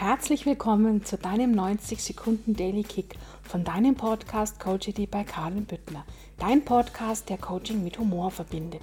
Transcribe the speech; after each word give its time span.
Herzlich 0.00 0.46
willkommen 0.46 1.04
zu 1.04 1.18
deinem 1.18 1.50
90 1.52 2.02
Sekunden 2.02 2.56
Daily 2.56 2.84
Kick 2.84 3.18
von 3.42 3.64
deinem 3.64 3.96
Podcast 3.96 4.58
Coachity 4.58 5.06
bei 5.06 5.24
Karin 5.24 5.66
Büttner. 5.66 6.06
Dein 6.38 6.64
Podcast, 6.64 7.28
der 7.28 7.36
Coaching 7.36 7.84
mit 7.84 7.98
Humor 7.98 8.30
verbindet. 8.30 8.80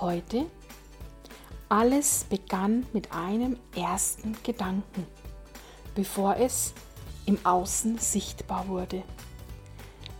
Heute 0.00 0.46
alles 1.68 2.26
begann 2.28 2.84
mit 2.92 3.12
einem 3.12 3.56
ersten 3.76 4.36
Gedanken, 4.42 5.06
bevor 5.94 6.34
es 6.38 6.74
im 7.24 7.38
Außen 7.46 7.98
sichtbar 7.98 8.66
wurde. 8.66 9.04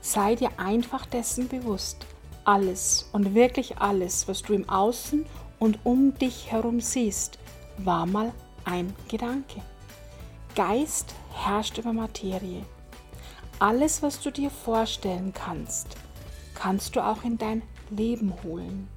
Sei 0.03 0.37
dir 0.37 0.51
einfach 0.57 1.05
dessen 1.07 1.49
bewusst, 1.49 2.07
alles 2.45 3.09
und 3.11 3.35
wirklich 3.35 3.79
alles, 3.79 4.29
was 4.29 4.43
du 4.43 4.53
im 4.53 4.69
Außen 4.69 5.27
und 5.59 5.81
um 5.83 6.17
dich 6.17 6.53
herum 6.53 6.79
siehst, 6.79 7.41
war 7.79 8.07
mal 8.07 8.33
ein 8.65 8.95
Gedanke. 9.09 9.63
Geist 10.59 11.15
herrscht 11.33 11.79
über 11.79 11.93
Materie. 11.93 12.65
Alles, 13.61 14.03
was 14.03 14.21
du 14.21 14.33
dir 14.33 14.51
vorstellen 14.51 15.33
kannst, 15.33 15.97
kannst 16.57 16.97
du 16.97 17.01
auch 17.01 17.23
in 17.23 17.39
dein 17.39 17.63
Leben 17.91 18.35
holen. 18.43 18.89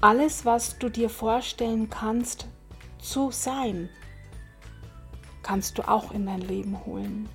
Alles, 0.00 0.46
was 0.46 0.78
du 0.78 0.88
dir 0.88 1.10
vorstellen 1.10 1.90
kannst 1.90 2.46
zu 2.98 3.30
sein, 3.30 3.90
kannst 5.42 5.76
du 5.76 5.86
auch 5.86 6.12
in 6.12 6.24
dein 6.24 6.40
Leben 6.40 6.82
holen. 6.86 7.28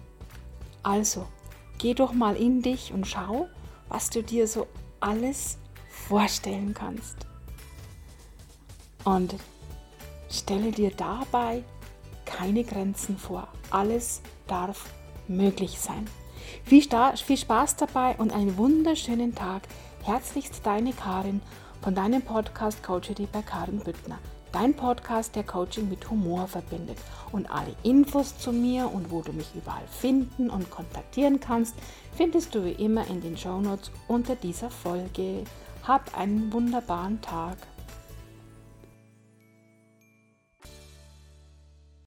Also, 0.81 1.27
geh 1.77 1.93
doch 1.93 2.13
mal 2.13 2.35
in 2.35 2.63
dich 2.63 2.91
und 2.93 3.05
schau, 3.05 3.48
was 3.89 4.09
du 4.09 4.23
dir 4.23 4.48
so 4.48 4.65
alles 4.99 5.59
vorstellen 5.87 6.73
kannst. 6.73 7.27
Und 9.03 9.35
stelle 10.31 10.71
dir 10.71 10.89
dabei 10.89 11.63
keine 12.38 12.63
Grenzen 12.63 13.17
vor. 13.17 13.48
Alles 13.70 14.21
darf 14.48 14.90
möglich 15.27 15.79
sein. 15.79 16.07
Viel, 16.63 16.88
viel 17.26 17.38
Spaß 17.38 17.76
dabei 17.77 18.15
und 18.18 18.34
einen 18.34 18.57
wunderschönen 18.57 19.35
Tag. 19.35 19.63
Herzlichst 20.04 20.65
deine 20.65 20.93
Karin 20.93 21.41
von 21.82 21.96
deinem 21.96 22.21
Podcast 22.21 22.84
Coachity 22.84 23.27
bei 23.32 23.41
Karin 23.41 23.79
Büttner. 23.79 24.20
Dein 24.51 24.73
Podcast, 24.73 25.35
der 25.35 25.43
Coaching 25.43 25.88
mit 25.88 26.10
Humor 26.10 26.46
verbindet. 26.46 26.98
Und 27.32 27.49
alle 27.49 27.73
Infos 27.84 28.38
zu 28.38 28.51
mir 28.51 28.91
und 28.91 29.10
wo 29.10 29.21
du 29.21 29.32
mich 29.32 29.48
überall 29.55 29.88
finden 29.88 30.49
und 30.49 30.70
kontaktieren 30.70 31.40
kannst, 31.40 31.76
findest 32.16 32.54
du 32.54 32.66
wie 32.66 32.71
immer 32.71 33.07
in 33.07 33.21
den 33.21 33.38
Shownotes 33.38 33.91
unter 34.10 34.35
dieser 34.35 34.70
Folge. 34.70 35.45
Hab 35.84 36.18
einen 36.18 36.51
wunderbaren 36.51 37.21
Tag. 37.21 37.57